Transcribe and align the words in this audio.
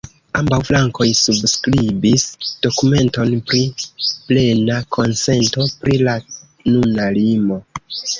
Ambaŭ 0.37 0.57
flankoj 0.67 1.05
subskribis 1.17 2.23
dokumenton 2.65 3.35
pri 3.51 3.61
plena 4.31 4.79
konsento 4.97 5.67
pri 5.85 5.99
la 6.09 6.17
nuna 6.73 7.07
limo. 7.19 7.61